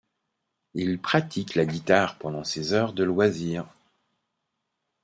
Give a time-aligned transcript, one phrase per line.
[0.73, 3.67] Il pratique la guitare pendant ses heures de loisirs.